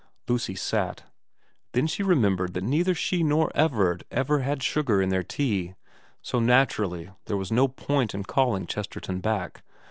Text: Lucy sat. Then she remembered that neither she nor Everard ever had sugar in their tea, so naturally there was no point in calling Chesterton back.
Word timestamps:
Lucy 0.27 0.55
sat. 0.55 1.03
Then 1.73 1.85
she 1.85 2.01
remembered 2.01 2.55
that 2.55 2.63
neither 2.63 2.95
she 2.95 3.21
nor 3.21 3.51
Everard 3.53 4.03
ever 4.09 4.39
had 4.39 4.63
sugar 4.63 4.99
in 4.99 5.09
their 5.09 5.21
tea, 5.21 5.75
so 6.23 6.39
naturally 6.39 7.11
there 7.25 7.37
was 7.37 7.51
no 7.51 7.67
point 7.67 8.15
in 8.15 8.23
calling 8.23 8.65
Chesterton 8.65 9.19
back. 9.19 9.61